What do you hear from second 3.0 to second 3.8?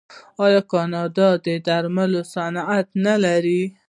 نلري؟